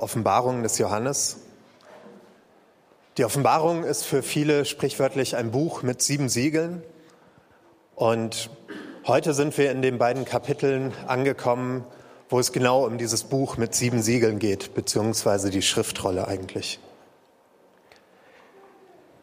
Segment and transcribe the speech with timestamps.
[0.00, 1.38] Offenbarung des Johannes.
[3.16, 6.82] Die Offenbarung ist für viele sprichwörtlich ein Buch mit sieben Siegeln.
[7.94, 8.50] Und
[9.06, 11.84] heute sind wir in den beiden Kapiteln angekommen,
[12.28, 16.78] wo es genau um dieses Buch mit sieben Siegeln geht, beziehungsweise die Schriftrolle eigentlich.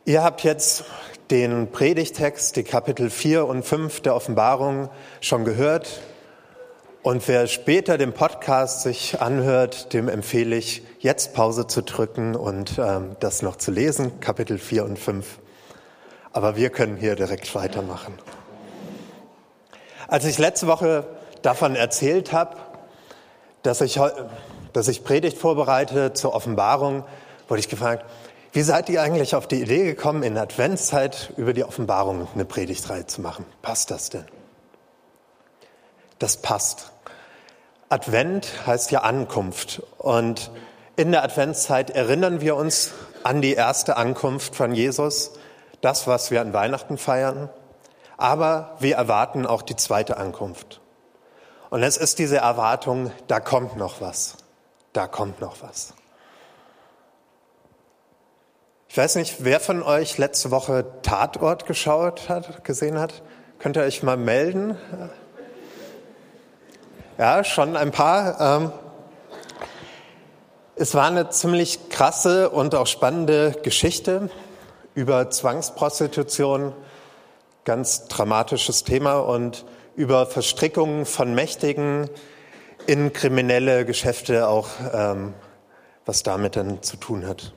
[0.05, 0.85] Ihr habt jetzt
[1.31, 4.89] den Predigtext, die Kapitel 4 und 5 der Offenbarung
[5.21, 6.01] schon gehört.
[7.07, 12.77] Und wer später den Podcast sich anhört, dem empfehle ich, jetzt Pause zu drücken und
[12.79, 15.39] ähm, das noch zu lesen, Kapitel 4 und 5.
[16.33, 18.13] Aber wir können hier direkt weitermachen.
[20.09, 21.05] Als ich letzte Woche
[21.43, 22.57] davon erzählt habe,
[23.63, 23.97] dass ich,
[24.73, 27.05] dass ich Predigt vorbereite zur Offenbarung,
[27.47, 28.03] wurde ich gefragt,
[28.51, 33.07] wie seid ihr eigentlich auf die Idee gekommen, in Adventszeit über die Offenbarung eine Predigtreihe
[33.07, 33.45] zu machen?
[33.61, 34.25] Passt das denn?
[36.19, 36.91] Das passt.
[37.89, 39.81] Advent heißt ja Ankunft.
[39.97, 40.51] Und
[40.95, 42.91] in der Adventszeit erinnern wir uns
[43.23, 45.33] an die erste Ankunft von Jesus,
[45.81, 47.49] das, was wir an Weihnachten feiern.
[48.17, 50.81] Aber wir erwarten auch die zweite Ankunft.
[51.69, 54.37] Und es ist diese Erwartung, da kommt noch was.
[54.93, 55.93] Da kommt noch was.
[58.89, 63.21] Ich weiß nicht, wer von euch letzte Woche Tatort geschaut hat, gesehen hat.
[63.59, 64.77] Könnt ihr euch mal melden?
[67.17, 68.39] Ja, schon ein paar.
[68.39, 68.71] Ähm,
[70.75, 74.29] es war eine ziemlich krasse und auch spannende Geschichte
[74.93, 76.73] über Zwangsprostitution,
[77.63, 82.07] ganz dramatisches Thema und über Verstrickungen von Mächtigen
[82.85, 85.33] in kriminelle Geschäfte auch, ähm,
[86.05, 87.51] was damit dann zu tun hat.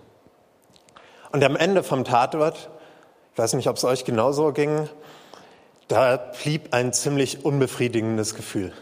[1.32, 2.70] Und am Ende vom Tatort,
[3.34, 4.88] ich weiß nicht, ob es euch genauso ging,
[5.88, 8.72] da blieb ein ziemlich unbefriedigendes Gefühl.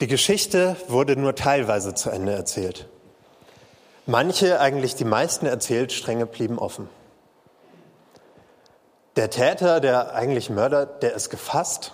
[0.00, 2.88] Die Geschichte wurde nur teilweise zu Ende erzählt.
[4.06, 6.88] Manche, eigentlich die meisten Erzählstränge blieben offen.
[9.16, 11.92] Der Täter, der eigentlich Mörder, der ist gefasst,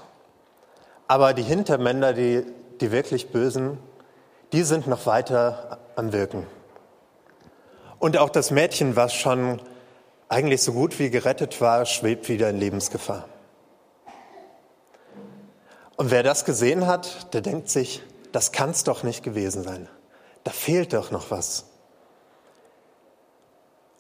[1.08, 2.44] aber die Hintermänner, die,
[2.82, 3.78] die wirklich Bösen,
[4.52, 6.46] die sind noch weiter am Wirken.
[7.98, 9.62] Und auch das Mädchen, was schon
[10.28, 13.24] eigentlich so gut wie gerettet war, schwebt wieder in Lebensgefahr.
[15.96, 19.88] Und wer das gesehen hat, der denkt sich, das kann es doch nicht gewesen sein.
[20.42, 21.66] Da fehlt doch noch was.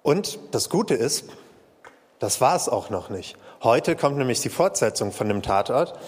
[0.02, 1.24] Und das Gute ist,
[2.18, 3.36] das war es auch noch nicht.
[3.62, 5.98] Heute kommt nämlich die Fortsetzung von dem Tatort,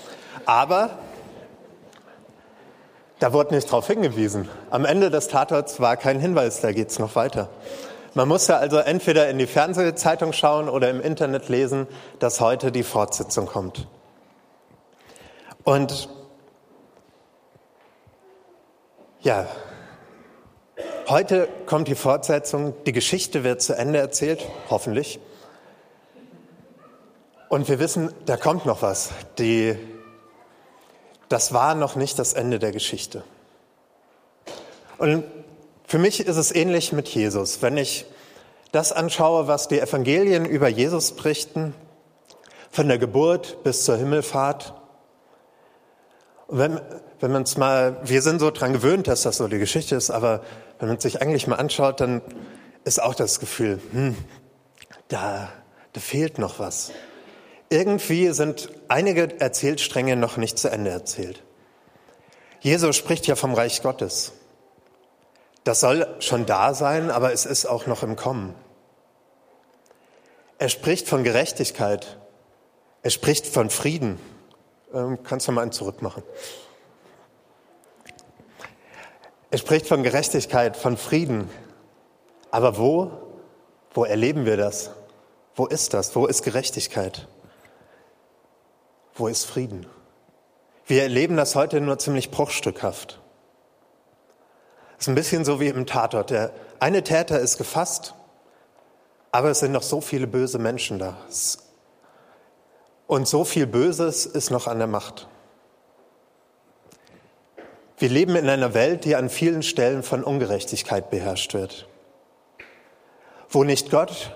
[0.44, 0.90] aber
[3.18, 4.48] da wurde nicht darauf hingewiesen.
[4.70, 7.48] Am Ende des Tatorts war kein Hinweis, da geht es noch weiter.
[8.12, 11.86] Man musste also entweder in die Fernsehzeitung schauen oder im Internet lesen,
[12.18, 13.86] dass heute die Fortsetzung kommt.
[15.66, 16.08] Und
[19.20, 19.48] ja,
[21.08, 25.18] heute kommt die Fortsetzung, die Geschichte wird zu Ende erzählt, hoffentlich.
[27.48, 29.10] Und wir wissen, da kommt noch was.
[29.40, 29.76] Die,
[31.28, 33.24] das war noch nicht das Ende der Geschichte.
[34.98, 35.24] Und
[35.84, 37.60] für mich ist es ähnlich mit Jesus.
[37.60, 38.06] Wenn ich
[38.70, 41.74] das anschaue, was die Evangelien über Jesus berichten,
[42.70, 44.72] von der Geburt bis zur Himmelfahrt,
[46.48, 46.80] wenn,
[47.20, 50.10] wenn man es mal, wir sind so dran gewöhnt, dass das so die Geschichte ist,
[50.10, 50.42] aber
[50.78, 52.22] wenn man sich eigentlich mal anschaut, dann
[52.84, 54.16] ist auch das Gefühl, hm,
[55.08, 55.52] da,
[55.92, 56.92] da fehlt noch was.
[57.68, 61.42] Irgendwie sind einige Erzählstränge noch nicht zu Ende erzählt.
[62.60, 64.32] Jesus spricht ja vom Reich Gottes.
[65.64, 68.54] Das soll schon da sein, aber es ist auch noch im Kommen.
[70.58, 72.18] Er spricht von Gerechtigkeit.
[73.02, 74.20] Er spricht von Frieden.
[74.96, 76.22] Ähm, kannst du mal einen zurückmachen?
[79.50, 81.50] Er spricht von Gerechtigkeit, von Frieden.
[82.50, 83.10] Aber wo?
[83.92, 84.90] Wo erleben wir das?
[85.54, 86.16] Wo ist das?
[86.16, 87.28] Wo ist Gerechtigkeit?
[89.14, 89.86] Wo ist Frieden?
[90.86, 93.20] Wir erleben das heute nur ziemlich bruchstückhaft.
[94.98, 96.30] Es ist ein bisschen so wie im Tatort.
[96.30, 98.14] Der eine Täter ist gefasst,
[99.30, 101.18] aber es sind noch so viele böse Menschen da.
[103.06, 105.28] Und so viel Böses ist noch an der Macht.
[107.98, 111.88] Wir leben in einer Welt, die an vielen Stellen von Ungerechtigkeit beherrscht wird,
[113.48, 114.34] wo nicht Gott,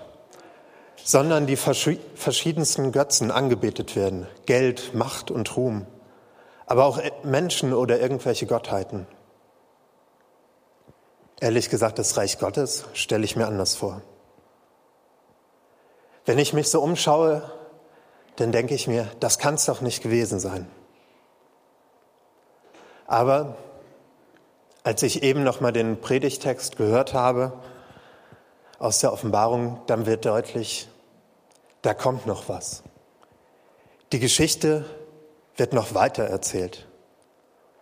[1.04, 5.86] sondern die verschiedensten Götzen angebetet werden, Geld, Macht und Ruhm,
[6.64, 9.06] aber auch Menschen oder irgendwelche Gottheiten.
[11.40, 14.02] Ehrlich gesagt, das Reich Gottes stelle ich mir anders vor.
[16.24, 17.42] Wenn ich mich so umschaue,
[18.36, 20.66] dann denke ich mir, das kann es doch nicht gewesen sein.
[23.06, 23.56] Aber
[24.82, 27.52] Als ich eben noch mal den Predigtext gehört habe
[28.78, 30.88] aus der Offenbarung, dann wird deutlich,
[31.82, 32.82] da kommt noch was.
[34.12, 34.86] Die Geschichte
[35.56, 36.88] wird noch weiter erzählt.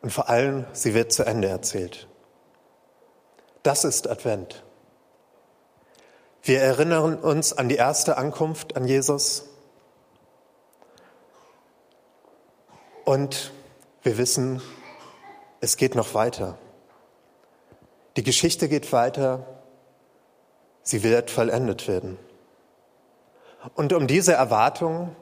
[0.03, 2.09] Und vor allem, sie wird zu Ende erzählt.
[3.63, 4.65] Das ist Advent.
[6.43, 9.48] Wir erinnern uns an die erste Ankunft an Jesus.
[13.09, 13.55] Und
[14.03, 14.61] wir wissen,
[15.63, 16.59] es geht noch weiter.
[18.19, 19.47] Die Geschichte geht weiter.
[20.83, 22.19] Sie wird vollendet werden.
[23.75, 25.17] Und um diese Erwartung,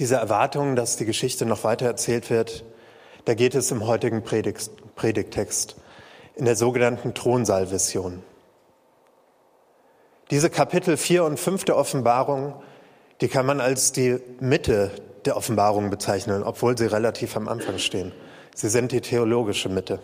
[0.00, 2.64] diese Erwartung, dass die Geschichte noch weiter erzählt wird,
[3.24, 5.76] da geht es im heutigen Predigtext,
[6.34, 8.20] in der sogenannten Thronsaalvision.
[10.32, 12.60] Diese Kapitel 4 und 5 der Offenbarung,
[13.20, 14.90] die kann man als die Mitte
[15.26, 18.12] der Offenbarung bezeichnen, obwohl sie relativ am Anfang stehen.
[18.54, 19.98] Sie sind die theologische Mitte.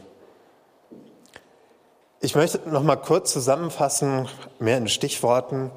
[2.20, 4.28] Ich möchte noch mal kurz zusammenfassen,
[4.58, 5.70] mehr in Stichworten,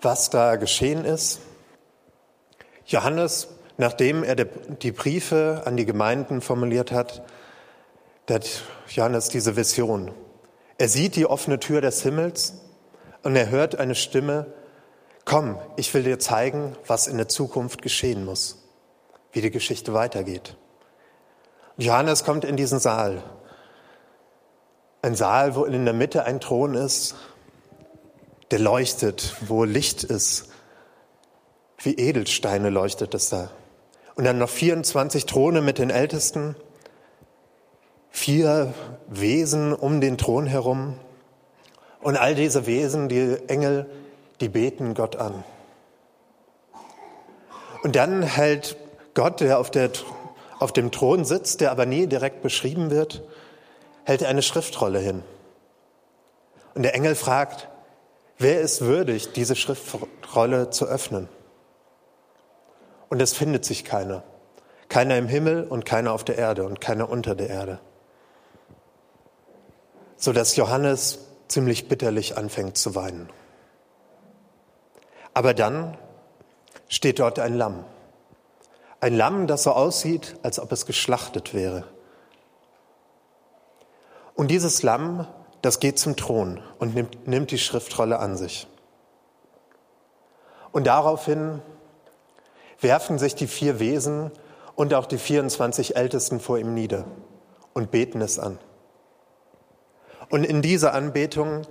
[0.00, 1.40] was da geschehen ist.
[2.86, 7.22] Johannes, nachdem er die Briefe an die Gemeinden formuliert hat,
[8.28, 10.12] hat Johannes diese Vision.
[10.78, 12.54] Er sieht die offene Tür des Himmels
[13.22, 14.46] und er hört eine Stimme,
[15.24, 18.59] komm, ich will dir zeigen, was in der Zukunft geschehen muss,
[19.32, 20.56] wie die Geschichte weitergeht.
[21.76, 23.22] Johannes kommt in diesen Saal.
[25.02, 27.14] Ein Saal, wo in der Mitte ein Thron ist,
[28.50, 30.48] der leuchtet, wo Licht ist.
[31.78, 33.50] Wie Edelsteine leuchtet es da.
[34.14, 36.56] Und dann noch 24 Throne mit den Ältesten,
[38.10, 38.74] vier
[39.08, 40.98] Wesen um den Thron herum.
[42.02, 43.88] Und all diese Wesen, die Engel,
[44.40, 45.44] die beten Gott an.
[47.82, 48.76] Und dann hält
[49.20, 49.90] Gott, der auf, der
[50.60, 53.22] auf dem Thron sitzt, der aber nie direkt beschrieben wird,
[54.04, 55.22] hält eine Schriftrolle hin.
[56.74, 57.68] Und der Engel fragt,
[58.38, 61.28] wer ist würdig, diese Schriftrolle zu öffnen?
[63.10, 64.22] Und es findet sich keiner.
[64.88, 67.78] Keiner im Himmel und keiner auf der Erde und keiner unter der Erde.
[70.16, 73.28] Sodass Johannes ziemlich bitterlich anfängt zu weinen.
[75.34, 75.98] Aber dann
[76.88, 77.84] steht dort ein Lamm.
[79.00, 81.84] Ein Lamm, das so aussieht, als ob es geschlachtet wäre.
[84.34, 85.26] Und dieses Lamm,
[85.62, 88.66] das geht zum Thron und nimmt, nimmt die Schriftrolle an sich.
[90.72, 91.60] Und daraufhin
[92.80, 94.30] werfen sich die vier Wesen
[94.74, 97.04] und auch die 24 Ältesten vor ihm nieder
[97.72, 98.58] und beten es an.
[100.28, 101.62] Und in dieser Anbetung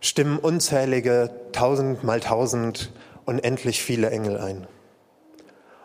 [0.00, 2.92] stimmen unzählige tausend mal tausend
[3.26, 4.66] unendlich viele Engel ein.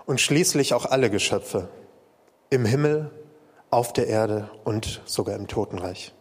[0.05, 1.69] Und schließlich auch alle Geschöpfe
[2.49, 3.11] im Himmel,
[3.73, 6.13] auf der Erde und sogar im Totenreich.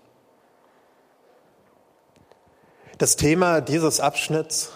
[2.96, 4.70] Das Thema dieses Abschnitts,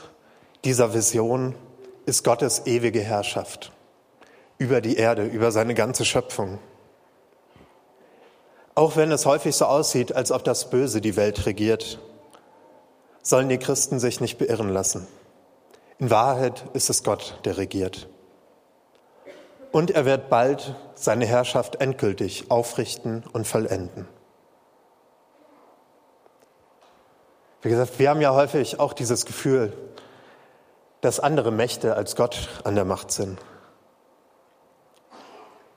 [0.65, 1.55] dieser Vision
[2.05, 3.73] ist Gottes ewige Herrschaft
[4.59, 6.59] über die Erde, über seine ganze Schöpfung.
[8.75, 11.99] Auch wenn es häufig so aussieht, als ob das Böse die Welt regiert,
[13.23, 15.07] sollen die Christen sich nicht beirren lassen.
[15.99, 18.09] In Wahrheit ist es Gott, der regiert.
[19.77, 24.09] Und er wird bald seine Herrschaft endgültig aufrichten und vollenden.
[27.61, 29.77] Wie gesagt, wir haben ja häufig auch dieses Gefühl,
[31.03, 33.39] dass andere Mächte als Gott an der Macht sind.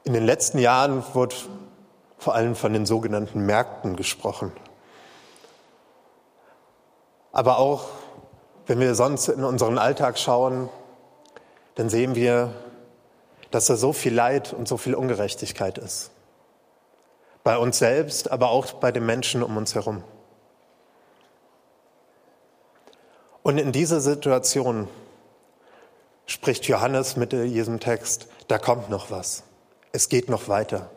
[0.05, 1.35] In den letzten Jahren wurde
[2.17, 4.53] vor allem von den sogenannten Märkten gesprochen.
[7.33, 7.87] Aber auch,
[8.65, 10.69] wenn wir sonst in unseren Alltag schauen,
[11.75, 12.53] dann sehen wir,
[13.51, 16.11] dass da so viel Leid und so viel Ungerechtigkeit ist.
[17.43, 20.03] Bei uns selbst, aber auch bei den Menschen um uns herum.
[23.41, 24.87] Und in dieser Situation
[26.25, 29.43] spricht Johannes mit diesem Text, da kommt noch was.
[29.91, 30.91] Es geht noch weiter.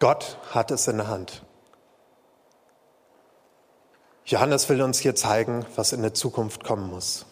[0.00, 1.42] Gott hat es in der Hand.
[4.26, 7.26] Johannes will uns hier zeigen, was in der Zukunft kommen muss.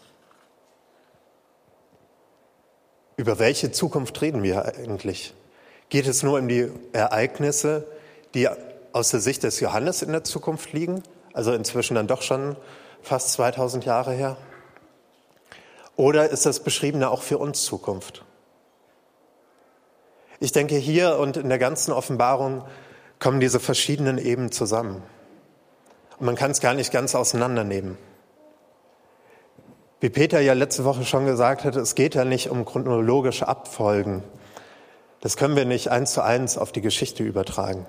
[3.17, 5.35] Über welche Zukunft reden wir eigentlich?
[5.91, 7.87] Geht es nur um die Ereignisse,
[8.35, 8.49] die
[8.93, 11.03] aus der Sicht des Johannes in der Zukunft liegen?
[11.35, 12.57] Also inzwischen dann doch schon
[13.03, 14.37] fast 2000 Jahre her?
[15.97, 18.25] Oder ist das Beschriebene auch für uns Zukunft?
[20.41, 22.65] Ich denke, hier und in der ganzen Offenbarung
[23.19, 25.03] kommen diese verschiedenen Ebenen zusammen.
[26.19, 27.99] Und man kann es gar nicht ganz auseinandernehmen.
[30.03, 34.25] Wie Peter ja letzte Woche schon gesagt hat, es geht ja nicht um chronologische Abfolgen.
[35.21, 37.87] Das können wir nicht eins zu eins auf die Geschichte übertragen.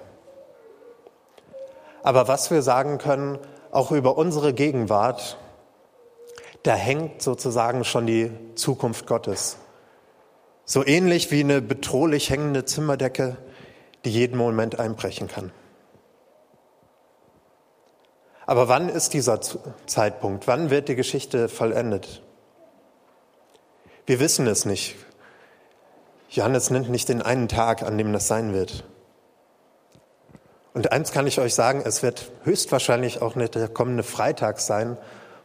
[2.04, 3.40] Aber was wir sagen können,
[3.72, 5.40] auch über unsere Gegenwart,
[6.62, 9.58] da hängt sozusagen schon die Zukunft Gottes.
[10.66, 13.38] So ähnlich wie eine bedrohlich hängende Zimmerdecke,
[14.06, 15.52] die jeden Moment einbrechen kann.
[18.46, 19.40] Aber wann ist dieser
[19.86, 20.48] Zeitpunkt?
[20.48, 22.22] Wann wird die Geschichte vollendet?
[24.06, 24.96] Wir wissen es nicht.
[26.30, 28.84] Johannes nennt nicht den einen Tag, an dem das sein wird.
[30.74, 34.98] Und eins kann ich euch sagen, es wird höchstwahrscheinlich auch nicht der kommende Freitag sein,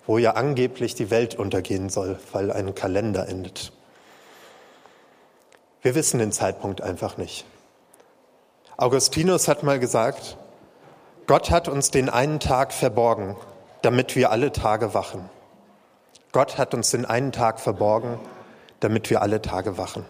[0.06, 3.72] wo ja angeblich die Welt untergehen soll, weil ein Kalender endet.
[5.82, 7.44] Wir wissen den Zeitpunkt einfach nicht.
[8.78, 10.38] Augustinus hat mal gesagt,
[11.28, 13.36] Gott hat uns den einen Tag verborgen,
[13.82, 15.28] damit wir alle Tage wachen.
[16.32, 18.18] Gott hat uns den einen Tag verborgen,
[18.80, 20.06] damit wir alle Tage wachen.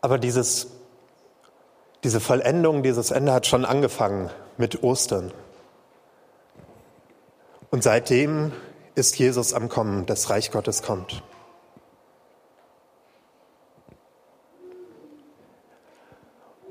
[0.00, 0.68] Aber dieses,
[2.04, 5.30] diese Vollendung, dieses Ende hat schon angefangen mit Ostern.
[7.70, 8.52] Und seitdem
[8.94, 11.22] ist Jesus am Kommen, das Reich Gottes kommt.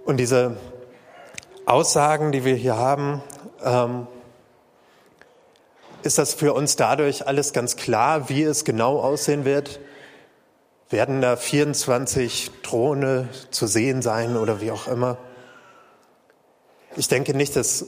[0.05, 0.57] Und diese
[1.65, 3.21] Aussagen, die wir hier haben,
[3.63, 4.07] ähm,
[6.03, 9.79] ist das für uns dadurch alles ganz klar, wie es genau aussehen wird?
[10.89, 15.17] Werden da 24 Throne zu sehen sein oder wie auch immer?
[16.97, 17.85] Ich denke nicht, dass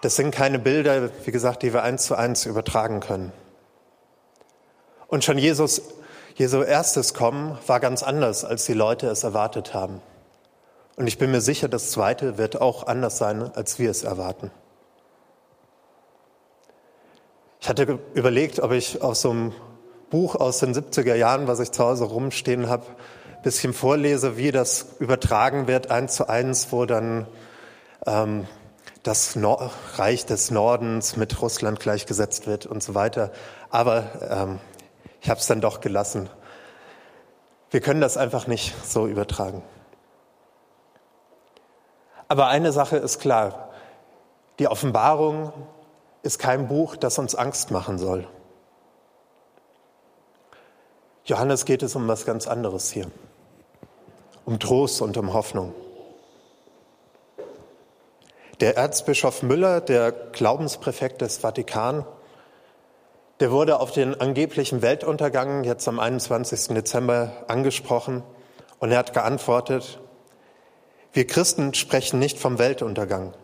[0.00, 3.32] das sind keine Bilder, wie gesagt, die wir eins zu eins übertragen können.
[5.06, 5.82] Und schon Jesus,
[6.34, 10.00] Jesu erstes Kommen war ganz anders, als die Leute es erwartet haben.
[10.96, 14.50] Und ich bin mir sicher, das zweite wird auch anders sein, als wir es erwarten.
[17.60, 19.52] Ich hatte überlegt, ob ich aus so einem
[20.10, 22.84] Buch aus den 70er Jahren, was ich zu Hause rumstehen habe,
[23.36, 27.26] ein bisschen vorlese, wie das übertragen wird, eins zu eins, wo dann
[28.04, 28.46] ähm,
[29.02, 33.32] das Nor Reich des Nordens mit Russland gleichgesetzt wird und so weiter.
[33.70, 34.58] Aber ähm,
[35.20, 36.28] ich habe es dann doch gelassen.
[37.70, 39.62] Wir können das einfach nicht so übertragen.
[42.32, 43.68] Aber eine Sache ist klar.
[44.58, 45.52] Die Offenbarung
[46.22, 48.26] ist kein Buch, das uns Angst machen soll.
[51.26, 53.10] Johannes geht es um was ganz anderes hier.
[54.46, 55.74] Um Trost und um Hoffnung.
[58.60, 62.06] Der Erzbischof Müller, der Glaubenspräfekt des Vatikan,
[63.40, 66.68] der wurde auf den angeblichen Weltuntergang jetzt am 21.
[66.68, 68.22] Dezember angesprochen
[68.78, 69.98] und er hat geantwortet,
[71.12, 73.34] wir Christen sprechen nicht vom Weltuntergang.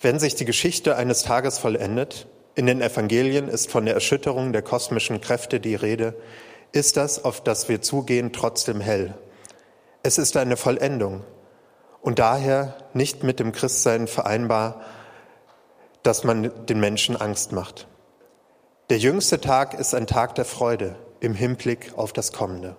[0.00, 4.62] Wenn sich die Geschichte eines Tages vollendet, in den Evangelien ist von der Erschütterung der
[4.62, 6.14] kosmischen Kräfte die Rede,
[6.70, 9.14] ist das, auf das wir zugehen, trotzdem hell.
[10.02, 11.24] Es ist eine Vollendung
[12.00, 14.82] und daher nicht mit dem Christsein vereinbar,
[16.04, 17.88] dass man den Menschen Angst macht.
[18.90, 22.76] Der jüngste Tag ist ein Tag der Freude im Hinblick auf das Kommende.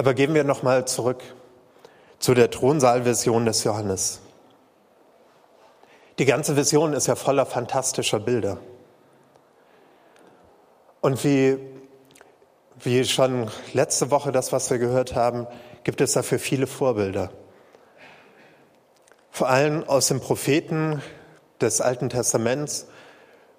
[0.00, 1.22] Aber gehen wir noch mal zurück
[2.20, 4.20] zu der Thronsaalvision des Johannes.
[6.18, 8.56] Die ganze Vision ist ja voller fantastischer Bilder.
[11.02, 11.58] Und wie,
[12.82, 15.46] wie schon letzte Woche das, was wir gehört haben,
[15.84, 17.30] gibt es dafür viele Vorbilder.
[19.30, 21.02] Vor allem aus den Propheten
[21.60, 22.86] des Alten Testaments.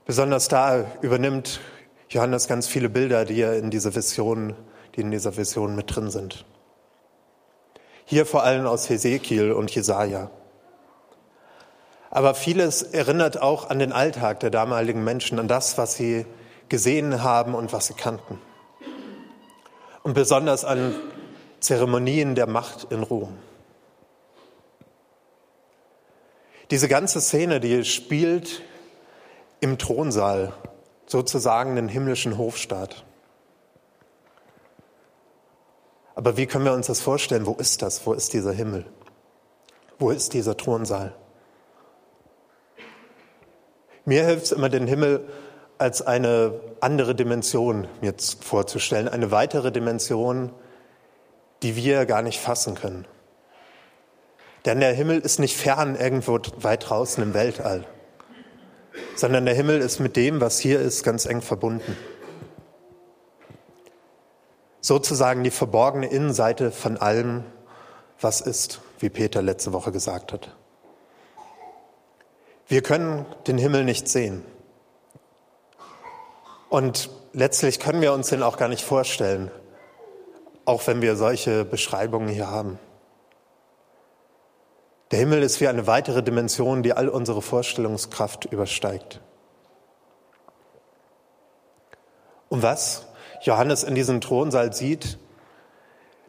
[0.07, 1.59] Besonders da übernimmt
[2.09, 4.55] Johannes ganz viele Bilder, die er in diese Vision
[4.95, 6.45] die in dieser Vision mit drin sind.
[8.05, 10.29] Hier vor allem aus Hesekiel und Jesaja.
[12.09, 16.25] Aber vieles erinnert auch an den Alltag der damaligen Menschen, an das, was sie
[16.67, 18.39] gesehen haben und was sie kannten.
[20.03, 20.93] Und besonders an
[21.61, 23.37] Zeremonien der Macht in Rom.
[26.71, 28.61] Diese ganze Szene, die spielt
[29.59, 30.53] im Thronsaal,
[31.05, 33.05] sozusagen den himmlischen Hofstaat.
[36.15, 37.45] Aber wie können wir uns das vorstellen?
[37.45, 38.05] Wo ist das?
[38.05, 38.85] Wo ist dieser Himmel?
[39.99, 41.13] Wo ist dieser Thronsaal?
[44.05, 45.27] Mir hilft es immer, den Himmel
[45.77, 50.51] als eine andere Dimension mir vorzustellen, eine weitere Dimension,
[51.63, 53.05] die wir gar nicht fassen können.
[54.65, 57.85] Denn der Himmel ist nicht fern irgendwo weit draußen im Weltall,
[59.15, 61.95] sondern der Himmel ist mit dem, was hier ist, ganz eng verbunden
[64.81, 67.43] sozusagen die verborgene Innenseite von allem,
[68.19, 70.55] was ist, wie Peter letzte Woche gesagt hat.
[72.67, 74.43] Wir können den Himmel nicht sehen.
[76.69, 79.51] Und letztlich können wir uns den auch gar nicht vorstellen,
[80.65, 82.79] auch wenn wir solche Beschreibungen hier haben.
[85.11, 89.19] Der Himmel ist wie eine weitere Dimension, die all unsere Vorstellungskraft übersteigt.
[92.47, 93.05] Und was
[93.43, 95.17] Johannes in diesem Thronsaal sieht,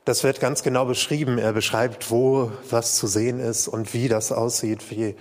[0.05, 1.39] das wird ganz genau beschrieben.
[1.39, 4.91] Er beschreibt, wo was zu sehen ist und wie das aussieht.
[4.91, 5.15] Wie,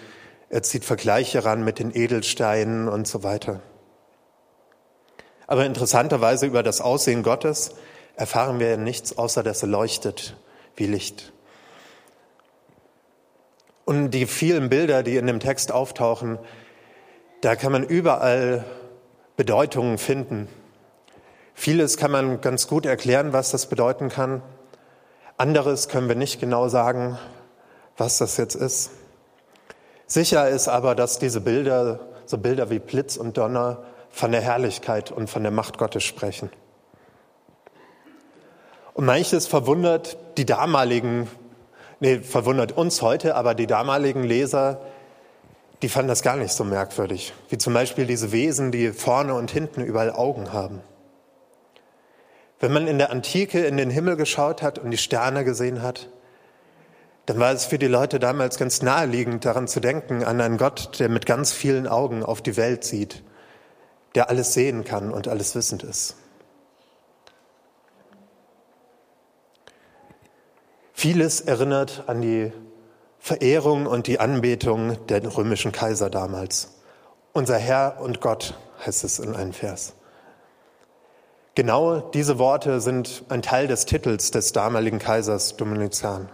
[0.50, 3.62] er zieht Vergleiche ran mit den Edelsteinen und so weiter.
[5.48, 7.72] Aber interessanterweise über das Aussehen Gottes
[8.16, 10.36] erfahren wir nichts, außer dass er leuchtet
[10.76, 11.34] wie Licht.
[13.84, 16.40] Und die vielen Bilder, die in dem Text auftauchen,
[17.42, 18.64] da kann man überall
[19.36, 20.48] Bedeutungen finden.
[21.54, 24.42] Vieles kann man ganz gut erklären, was das bedeuten kann.
[25.38, 27.18] Anderes können wir nicht genau sagen,
[27.98, 28.92] was das jetzt ist.
[30.08, 35.12] Sicher ist aber, dass diese Bilder, so Bilder wie Blitz und Donner, von der Herrlichkeit
[35.12, 36.50] und von der Macht Gottes sprechen.
[38.94, 41.30] Und manches verwundert die damaligen,
[42.00, 44.82] nee, verwundert uns heute, aber die damaligen Leser,
[45.82, 47.34] die fanden das gar nicht so merkwürdig.
[47.50, 50.82] Wie zum Beispiel diese Wesen, die vorne und hinten überall Augen haben.
[52.62, 56.10] Wenn man in der Antike in den Himmel geschaut hat und die Sterne gesehen hat,
[57.26, 61.00] dann war es für die Leute damals ganz naheliegend, daran zu denken, an einen Gott,
[61.00, 63.24] der mit ganz vielen Augen auf die Welt sieht,
[64.14, 66.16] der alles sehen kann und alles wissend ist.
[70.94, 72.54] Vieles erinnert an die
[73.18, 76.76] Verehrung und die Anbetung der römischen Kaiser damals.
[77.34, 78.54] Unser Herr und Gott
[78.86, 79.94] heißt es in einem Vers.
[81.54, 86.30] Genau diese Worte sind ein Teil des Titels des damaligen Kaisers Domitian.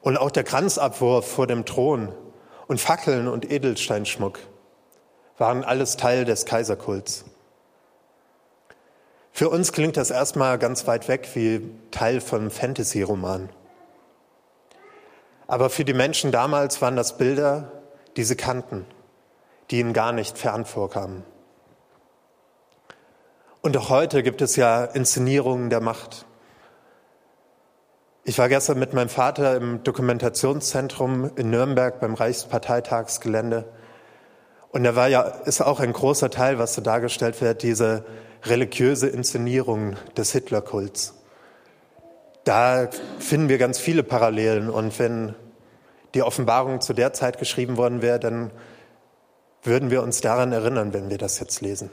[0.00, 2.12] Und auch der Kranzabwurf vor dem Thron
[2.66, 4.40] und Fackeln und Edelsteinschmuck
[5.38, 7.24] waren alles Teil des Kaiserkults.
[9.30, 13.48] Für uns klingt das erstmal ganz weit weg wie Teil von Fantasy-Roman.
[15.46, 17.70] Aber für die Menschen damals waren das Bilder,
[18.16, 18.86] die sie kannten,
[19.70, 21.24] die ihnen gar nicht fern vorkamen.
[23.62, 26.26] Und auch heute gibt es ja Inszenierungen der Macht.
[28.24, 33.64] Ich war gestern mit meinem Vater im Dokumentationszentrum in Nürnberg beim Reichsparteitagsgelände.
[34.72, 38.04] Und da war ja, ist auch ein großer Teil, was so dargestellt wird, diese
[38.42, 41.14] religiöse Inszenierung des Hitlerkults.
[42.42, 42.88] Da
[43.20, 44.70] finden wir ganz viele Parallelen.
[44.70, 45.36] Und wenn
[46.14, 48.50] die Offenbarung zu der Zeit geschrieben worden wäre, dann
[49.62, 51.90] würden wir uns daran erinnern, wenn wir das jetzt lesen.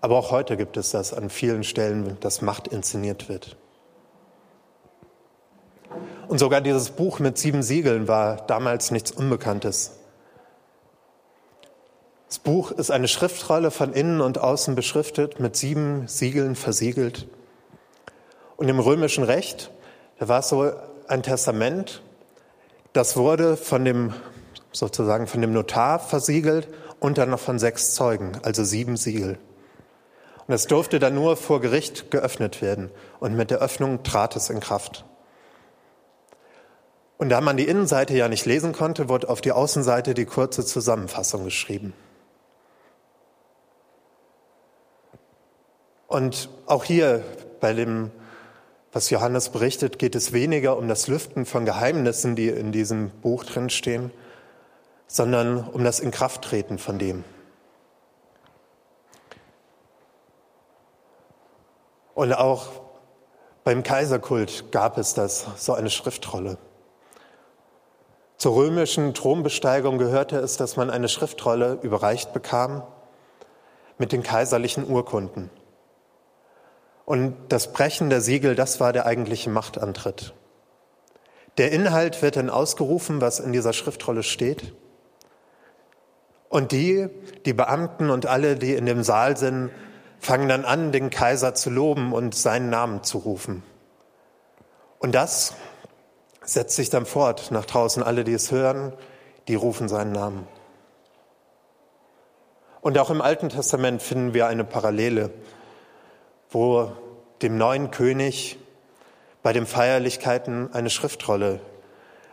[0.00, 3.56] Aber auch heute gibt es das an vielen Stellen, dass Macht inszeniert wird.
[6.28, 9.92] Und sogar dieses Buch mit sieben Siegeln war damals nichts Unbekanntes.
[12.28, 17.26] Das Buch ist eine Schriftrolle von innen und außen beschriftet, mit sieben Siegeln versiegelt.
[18.56, 19.70] Und im römischen Recht,
[20.18, 20.70] da war es so
[21.08, 22.02] ein Testament,
[22.92, 24.12] das wurde von dem,
[24.72, 26.68] sozusagen von dem Notar versiegelt
[27.00, 29.38] und dann noch von sechs Zeugen, also sieben Siegel.
[30.48, 32.90] Und es durfte dann nur vor Gericht geöffnet werden.
[33.20, 35.04] Und mit der Öffnung trat es in Kraft.
[37.18, 40.64] Und da man die Innenseite ja nicht lesen konnte, wurde auf die Außenseite die kurze
[40.64, 41.92] Zusammenfassung geschrieben.
[46.06, 47.22] Und auch hier
[47.60, 48.10] bei dem,
[48.90, 53.44] was Johannes berichtet, geht es weniger um das Lüften von Geheimnissen, die in diesem Buch
[53.44, 54.10] drinstehen,
[55.08, 57.24] sondern um das Inkrafttreten von dem.
[62.18, 62.66] Und auch
[63.62, 66.58] beim Kaiserkult gab es das, so eine Schriftrolle.
[68.38, 72.82] Zur römischen Thronbesteigung gehörte es, dass man eine Schriftrolle überreicht bekam
[73.98, 75.48] mit den kaiserlichen Urkunden.
[77.04, 80.34] Und das Brechen der Siegel, das war der eigentliche Machtantritt.
[81.56, 84.74] Der Inhalt wird dann ausgerufen, was in dieser Schriftrolle steht.
[86.48, 87.10] Und die,
[87.44, 89.70] die Beamten und alle, die in dem Saal sind,
[90.20, 93.62] fangen dann an, den Kaiser zu loben und seinen Namen zu rufen.
[94.98, 95.54] Und das
[96.42, 98.02] setzt sich dann fort nach draußen.
[98.02, 98.92] Alle, die es hören,
[99.46, 100.46] die rufen seinen Namen.
[102.80, 105.30] Und auch im Alten Testament finden wir eine Parallele,
[106.50, 106.92] wo
[107.42, 108.58] dem neuen König
[109.42, 111.60] bei den Feierlichkeiten eine Schriftrolle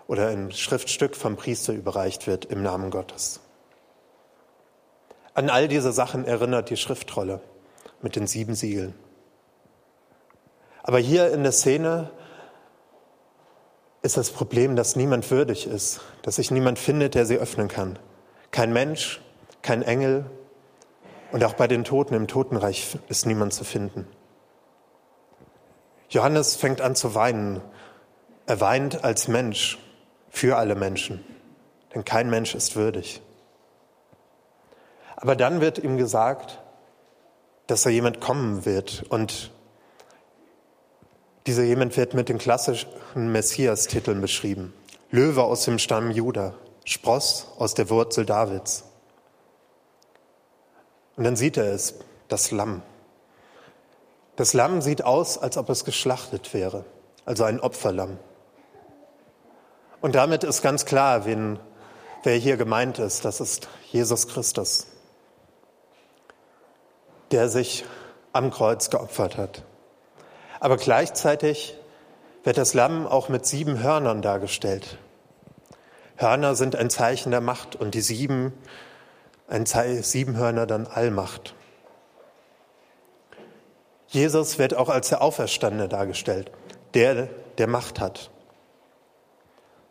[0.08, 3.42] oder ein Schriftstück vom Priester überreicht wird im Namen Gottes.
[5.34, 7.42] An all diese Sachen erinnert die Schriftrolle
[8.06, 8.94] mit den sieben Siegeln.
[10.84, 12.12] Aber hier in der Szene
[14.04, 17.98] ist das Problem, dass niemand würdig ist, dass sich niemand findet, der sie öffnen kann.
[18.52, 19.22] Kein Mensch,
[19.64, 20.30] kein Engel
[21.32, 24.08] und auch bei den Toten im Totenreich ist niemand zu finden.
[26.10, 27.60] Johannes fängt an zu weinen.
[28.46, 29.80] Er weint als Mensch
[30.30, 31.26] für alle Menschen,
[31.96, 33.24] denn kein Mensch ist würdig.
[35.16, 36.60] Aber dann wird ihm gesagt,
[37.68, 39.52] dass da jemand kommen wird und
[41.48, 44.74] dieser jemand wird mit den klassischen Messias-Titeln beschrieben.
[45.12, 48.84] Löwe aus dem Stamm Juda, Spross aus der Wurzel Davids.
[51.16, 51.96] Und dann sieht er es,
[52.28, 52.82] das Lamm.
[54.36, 56.84] Das Lamm sieht aus, als ob es geschlachtet wäre,
[57.26, 58.18] also ein Opferlamm.
[60.02, 61.60] Und damit ist ganz klar, wen,
[62.24, 63.24] wer hier gemeint ist.
[63.24, 64.88] Das ist Jesus Christus,
[67.32, 67.86] der sich
[68.34, 69.64] am Kreuz geopfert hat.
[70.60, 71.78] Aber gleichzeitig
[72.44, 74.98] wird das Lamm auch mit sieben Hörnern dargestellt.
[76.18, 78.54] Hörner sind ein Zeichen der Macht und die sieben,
[79.48, 81.56] ein Zeichen, sieben Hörner dann Allmacht.
[84.08, 86.52] Jesus wird auch als der Auferstandene dargestellt,
[86.94, 88.32] der, der Macht hat.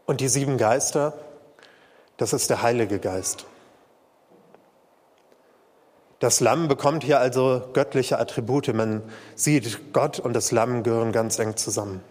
[0.06, 1.14] Und die sieben Geister,
[2.16, 3.46] das ist der Heilige Geist.
[6.18, 8.72] Das Lamm bekommt hier also göttliche Attribute.
[8.72, 9.02] Man
[9.34, 12.02] sieht, Gott und das Lamm gehören ganz eng zusammen.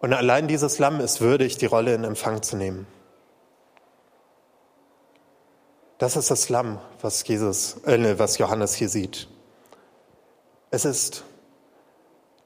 [0.00, 2.86] Und allein dieses Lamm ist würdig, die Rolle in Empfang zu nehmen.
[5.98, 9.28] Das ist das Lamm, was Jesus, äh, was Johannes hier sieht.
[10.70, 11.24] Es ist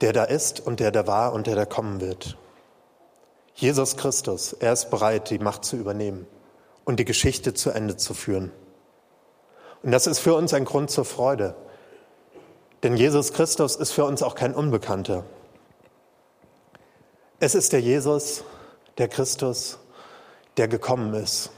[0.00, 2.36] der da ist und der da war und der da kommen wird.
[3.54, 6.26] Jesus Christus, er ist bereit, die Macht zu übernehmen
[6.84, 8.50] und die Geschichte zu Ende zu führen.
[9.84, 11.54] Und das ist für uns ein Grund zur Freude.
[12.82, 15.24] Denn Jesus Christus ist für uns auch kein Unbekannter.
[17.38, 18.44] Es ist der Jesus,
[18.96, 19.78] der Christus,
[20.56, 21.50] der gekommen ist.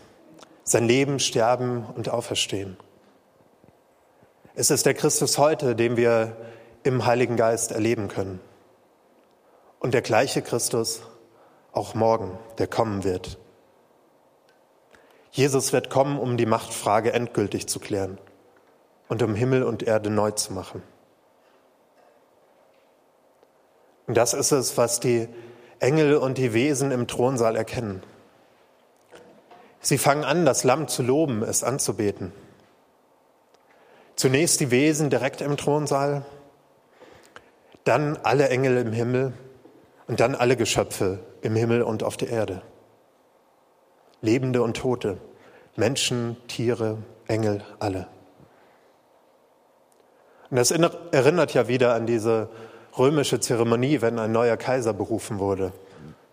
[0.65, 2.77] Sein Leben, Sterben und Auferstehen.
[4.57, 6.37] Es ist der Christus heute, den wir
[6.83, 8.41] im Heiligen Geist erleben können.
[9.79, 11.03] Und der gleiche Christus
[11.71, 13.39] auch morgen, der kommen wird.
[15.37, 18.17] Jesus wird kommen, um die Machtfrage endgültig zu klären
[19.07, 20.83] und um Himmel und Erde neu zu machen.
[24.07, 25.29] Und das ist es, was die
[25.79, 28.03] Engel und die Wesen im Thronsaal erkennen.
[29.83, 32.33] Sie fangen an, das Lamm zu loben, es anzubeten.
[34.15, 36.25] Zunächst die Wesen direkt im Thronsaal,
[37.85, 39.35] dann alle Engel im Himmel
[40.07, 42.63] und dann alle Geschöpfe im Himmel und auf der Erde.
[44.21, 45.19] Lebende und Tote,
[45.77, 48.07] Menschen, Tiere, Engel, alle.
[50.51, 52.49] Und das erinnert ja wieder an diese
[52.97, 55.73] römische Zeremonie, wenn ein neuer Kaiser berufen wurde,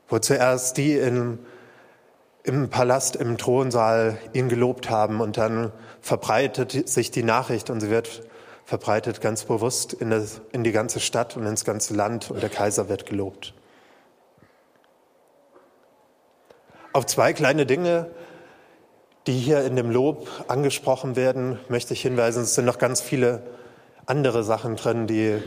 [0.08, 1.40] wo zuerst die in,
[2.44, 7.90] im Palast, im Thronsaal ihn gelobt haben und dann verbreitet sich die Nachricht und sie
[7.90, 8.24] wird
[8.66, 12.50] verbreitet ganz bewusst in, das, in die ganze Stadt und ins ganze Land und der
[12.50, 13.54] Kaiser wird gelobt.
[16.94, 18.12] Auf zwei kleine Dinge,
[19.26, 22.44] die hier in dem Lob angesprochen werden, möchte ich hinweisen.
[22.44, 23.42] Es sind noch ganz viele
[24.06, 25.42] andere Sachen drin, die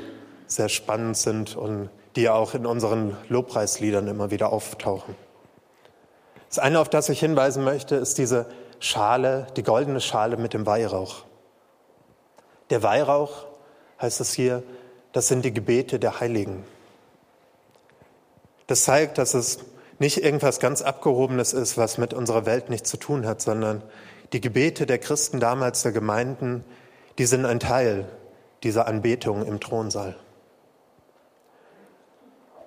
[0.48, 5.14] sehr spannend sind und die auch in unseren Lobpreisliedern immer wieder auftauchen.
[6.48, 8.46] Das eine, auf das ich hinweisen möchte, ist diese
[8.80, 11.22] Schale, die goldene Schale mit dem Weihrauch.
[12.70, 13.46] Der Weihrauch,
[14.00, 14.64] heißt es hier,
[15.12, 16.64] das sind die Gebete der Heiligen.
[18.66, 19.60] Das zeigt, dass es
[19.98, 23.82] nicht irgendwas ganz Abgehobenes ist, was mit unserer Welt nichts zu tun hat, sondern
[24.32, 26.64] die Gebete der Christen damals, der Gemeinden,
[27.18, 28.06] die sind ein Teil
[28.62, 30.16] dieser Anbetung im Thronsaal.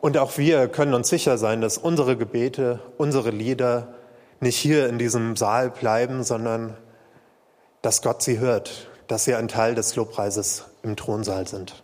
[0.02, 3.96] Und auch wir können uns sicher sein, dass unsere Gebete, unsere Lieder
[4.40, 6.78] nicht hier in diesem Saal bleiben, sondern
[7.82, 11.84] dass Gott sie hört, dass sie ein Teil des Lobpreises im Thronsaal sind.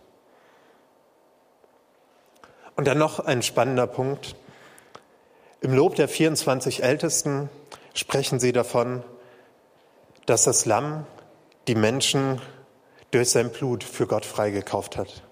[2.76, 4.36] Und dann noch ein spannender Punkt.
[5.66, 7.50] Im Lob der 24 Ältesten
[7.92, 9.02] sprechen sie davon,
[10.24, 11.08] dass das Lamm
[11.66, 12.40] die Menschen
[13.10, 15.24] durch sein Blut für Gott freigekauft hat.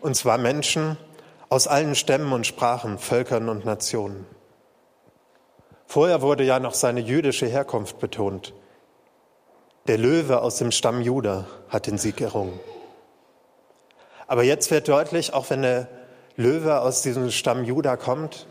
[0.00, 0.98] Und zwar Menschen
[1.48, 4.24] aus allen Stämmen und Sprachen, Völkern und Nationen.
[5.86, 8.54] Vorher wurde ja noch seine jüdische Herkunft betont.
[9.88, 12.60] Der Löwe aus dem Stamm Juda hat den Sieg errungen.
[14.28, 15.88] Aber jetzt wird deutlich, auch wenn der
[16.36, 18.46] Löwe aus diesem Stamm Juda kommt,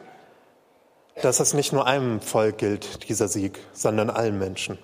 [1.16, 4.78] dass es nicht nur einem Volk gilt, dieser Sieg, sondern allen Menschen.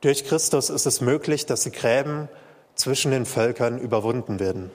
[0.00, 2.28] Durch Christus ist es möglich, dass die Gräben
[2.74, 4.70] zwischen den Völkern überwunden werden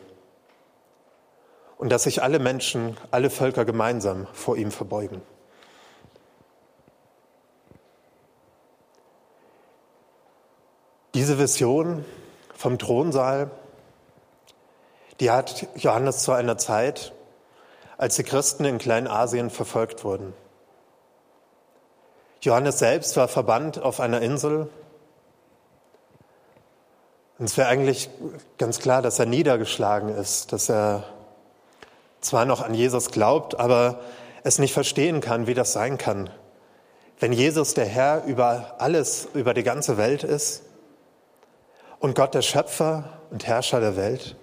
[1.78, 5.22] und dass sich alle Menschen, alle Völker gemeinsam vor ihm verbeugen.
[11.14, 12.06] Diese Vision
[12.56, 13.52] vom Thronsaal,
[15.20, 17.14] die hat Johannes zu einer Zeit,
[17.98, 20.34] als die Christen in Kleinasien verfolgt wurden.
[22.42, 24.70] Johannes selbst war verbannt auf einer Insel.
[27.40, 28.10] Und es wäre eigentlich
[28.58, 31.04] ganz klar, dass er niedergeschlagen ist, dass er
[32.22, 34.00] zwar noch an Jesus glaubt, aber
[34.44, 36.30] es nicht verstehen kann, wie das sein kann.
[37.20, 40.64] Wenn Jesus der Herr über alles, über die ganze Welt ist
[42.00, 44.36] und Gott der Schöpfer und Herrscher der Welt,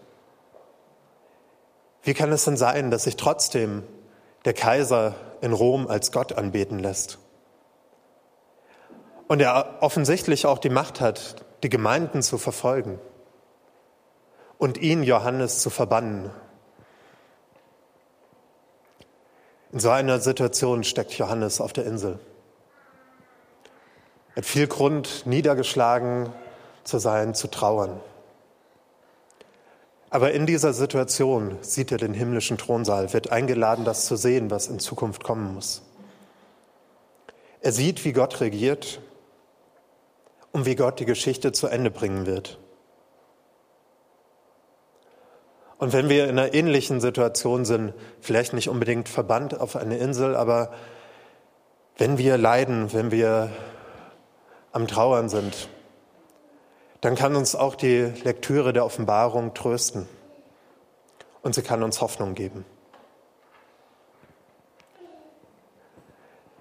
[2.05, 3.83] wie kann es denn sein, dass sich trotzdem
[4.45, 7.19] der Kaiser in Rom als Gott anbeten lässt?
[9.27, 13.01] Und er offensichtlich auch die Macht hat, die Gemeinden zu verfolgen
[14.59, 16.31] und ihn, Johannes, zu verbannen.
[19.73, 22.21] In so einer Situation steckt Johannes auf der Insel.
[24.35, 26.29] Er hat viel Grund, niedergeschlagen
[26.85, 27.99] zu sein, zu trauern.
[30.15, 34.69] Aber in dieser Situation sieht er den himmlischen Thronsaal, wird eingeladen, das zu sehen, was
[34.69, 35.83] in Zukunft kommen muss.
[37.61, 39.01] Er sieht, wie Gott regiert
[40.53, 42.61] und wie Gott die Geschichte zu Ende bringen wird.
[45.79, 50.37] Und wenn wir in einer ähnlichen Situation sind, vielleicht nicht unbedingt verbannt auf eine Insel,
[50.37, 50.71] aber
[51.99, 53.51] wenn wir leiden, wenn wir
[54.71, 55.69] am Trauern sind,
[57.05, 60.09] dann kann uns auch die Lektüre der Offenbarung trösten
[61.43, 62.65] und sie kann uns Hoffnung geben.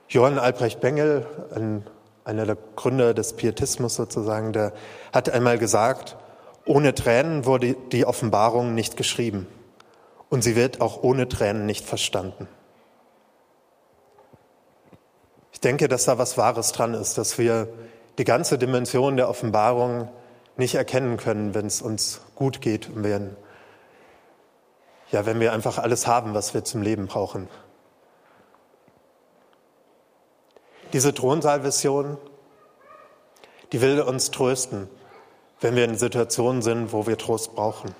[0.10, 1.26] Johann Albrecht Bengel,
[1.56, 1.88] ein,
[2.26, 4.74] einer der Gründer des Pietismus sozusagen, der
[5.14, 6.18] hat einmal gesagt,
[6.66, 9.48] ohne Tränen wurde die Offenbarung nicht geschrieben
[10.28, 12.50] und sie wird auch ohne Tränen nicht verstanden.
[15.54, 17.70] Ich denke, dass da was Wahres dran ist, dass wir
[18.18, 20.10] die ganze Dimension der Offenbarung
[20.58, 23.36] nicht erkennen können, wenn es uns gut geht und wenn,
[25.12, 27.48] ja, wenn wir einfach alles haben, was wir zum Leben brauchen.
[30.94, 32.18] Diese Thronsaalvision,
[33.72, 34.88] die will uns trösten,
[35.60, 37.96] wenn wir in Situationen sind, wo wir Trost brauchen.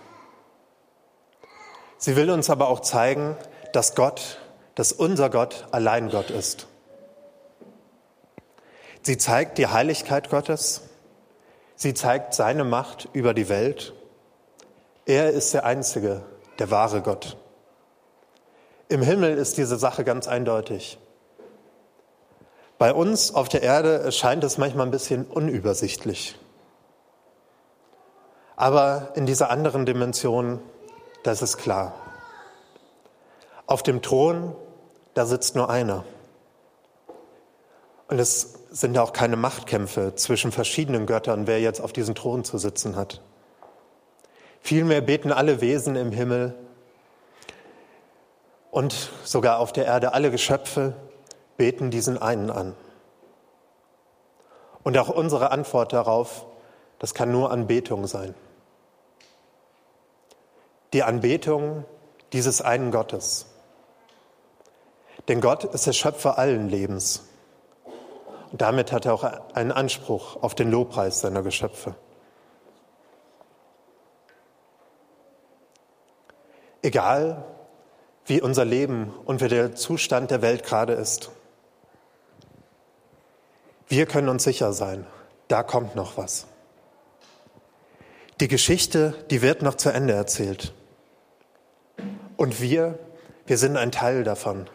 [1.98, 3.36] Sie will uns aber auch zeigen,
[3.72, 4.40] dass Gott,
[4.76, 6.68] dass unser Gott allein Gott ist.
[9.02, 10.82] Sie zeigt die Heiligkeit Gottes
[11.84, 13.92] Sie zeigt seine Macht über die Welt.
[15.06, 16.22] Er ist der Einzige,
[16.58, 17.36] der wahre Gott.
[18.88, 20.98] Im Himmel ist diese Sache ganz eindeutig.
[22.78, 26.40] Bei uns auf der Erde erscheint es manchmal ein bisschen unübersichtlich.
[28.56, 30.62] Aber in dieser anderen Dimension,
[31.24, 31.96] das ist klar.
[33.68, 34.56] Auf dem Thron,
[35.16, 36.06] da sitzt nur einer.
[38.08, 42.58] Und es sind auch keine Machtkämpfe zwischen verschiedenen Göttern, wer jetzt auf diesem Thron zu
[42.58, 43.22] sitzen hat.
[44.62, 46.56] Vielmehr beten alle Wesen im Himmel
[48.72, 50.96] und sogar auf der Erde alle Geschöpfe
[51.56, 52.76] beten diesen einen an.
[54.82, 56.48] Und auch unsere Antwort darauf,
[56.98, 58.34] das kann nur Anbetung sein.
[60.94, 61.86] Die Anbetung
[62.34, 63.46] dieses einen Gottes.
[65.28, 67.24] Denn Gott ist der Schöpfer allen Lebens.
[68.56, 69.24] Damit hat er auch
[69.56, 71.96] einen Anspruch auf den Lobpreis seiner Geschöpfe.
[76.84, 77.44] Egal,
[78.28, 81.32] wie unser Leben und wie der Zustand der Welt gerade ist.
[83.88, 85.08] Wir können uns sicher sein,
[85.48, 86.46] da kommt noch was.
[88.40, 90.74] Die Geschichte, die wird noch zu Ende erzählt.
[92.38, 93.00] Und wir,
[93.48, 94.70] wir sind ein Teil davon.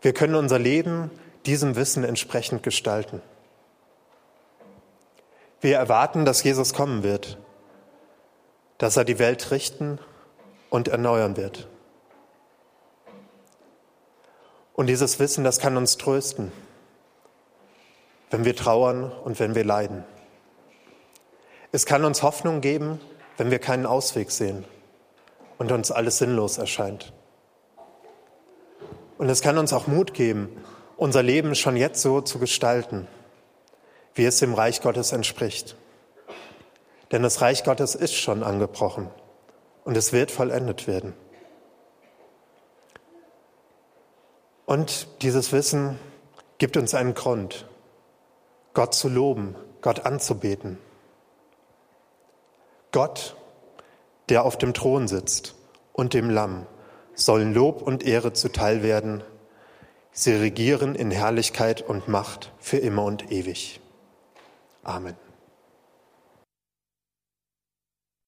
[0.00, 1.10] Wir können unser Leben
[1.46, 3.22] diesem Wissen entsprechend gestalten.
[5.60, 7.38] Wir erwarten, dass Jesus kommen wird,
[8.78, 9.98] dass er die Welt richten
[10.70, 11.68] und erneuern wird.
[14.74, 16.52] Und dieses Wissen, das kann uns trösten,
[18.30, 20.04] wenn wir trauern und wenn wir leiden.
[21.72, 23.00] Es kann uns Hoffnung geben,
[23.38, 24.64] wenn wir keinen Ausweg sehen
[25.58, 27.12] und uns alles sinnlos erscheint.
[29.18, 30.62] Und es kann uns auch Mut geben,
[30.96, 33.06] unser Leben schon jetzt so zu gestalten,
[34.14, 35.76] wie es dem Reich Gottes entspricht.
[37.12, 39.10] Denn das Reich Gottes ist schon angebrochen
[39.84, 41.14] und es wird vollendet werden.
[44.64, 45.98] Und dieses Wissen
[46.58, 47.68] gibt uns einen Grund,
[48.74, 50.78] Gott zu loben, Gott anzubeten.
[52.90, 53.36] Gott,
[54.28, 55.54] der auf dem Thron sitzt
[55.92, 56.66] und dem Lamm,
[57.14, 59.22] sollen Lob und Ehre zuteil werden
[60.18, 63.80] Sie regieren in Herrlichkeit und Macht für immer und ewig.
[64.82, 65.25] Amen.